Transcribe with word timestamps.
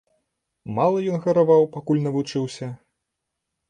Мала 0.77 1.03
ён 1.13 1.21
гараваў, 1.27 1.69
пакуль 1.79 2.05
навучыўся? 2.09 2.67